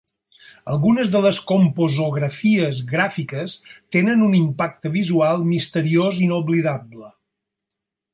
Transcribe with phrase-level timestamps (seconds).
[0.75, 3.57] Algunes de les composografies "Gràfiques"
[3.97, 7.13] tenen un impacte visual misteriós inoblidable.